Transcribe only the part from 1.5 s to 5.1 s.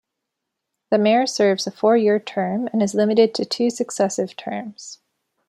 a four-year term and is limited to two successive terms.